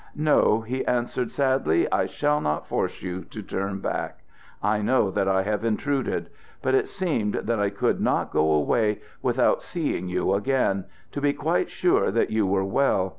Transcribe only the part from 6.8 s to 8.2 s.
seemed that I could